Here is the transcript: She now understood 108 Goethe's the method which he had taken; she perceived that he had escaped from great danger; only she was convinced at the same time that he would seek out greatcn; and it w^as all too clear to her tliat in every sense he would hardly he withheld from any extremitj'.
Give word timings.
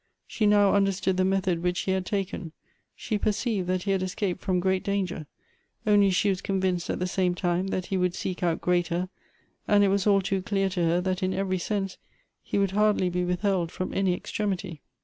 She 0.25 0.47
now 0.47 0.73
understood 0.73 1.15
108 1.15 1.17
Goethe's 1.17 1.17
the 1.17 1.35
method 1.53 1.63
which 1.63 1.79
he 1.81 1.91
had 1.91 2.07
taken; 2.07 2.53
she 2.95 3.19
perceived 3.19 3.67
that 3.67 3.83
he 3.83 3.91
had 3.91 4.01
escaped 4.01 4.41
from 4.41 4.59
great 4.59 4.83
danger; 4.83 5.27
only 5.85 6.09
she 6.09 6.29
was 6.29 6.41
convinced 6.41 6.89
at 6.89 6.97
the 6.97 7.05
same 7.05 7.35
time 7.35 7.67
that 7.67 7.85
he 7.85 7.97
would 7.97 8.15
seek 8.15 8.41
out 8.41 8.61
greatcn; 8.61 9.09
and 9.67 9.83
it 9.83 9.91
w^as 9.91 10.07
all 10.07 10.19
too 10.19 10.41
clear 10.41 10.69
to 10.69 10.83
her 10.83 11.03
tliat 11.03 11.21
in 11.21 11.35
every 11.35 11.59
sense 11.59 11.99
he 12.41 12.57
would 12.57 12.71
hardly 12.71 13.11
he 13.11 13.23
withheld 13.23 13.71
from 13.71 13.93
any 13.93 14.19
extremitj'. 14.19 14.79